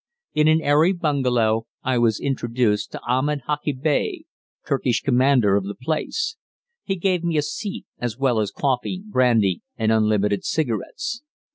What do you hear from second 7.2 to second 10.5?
me a seat as well as coffee, brandy, and unlimited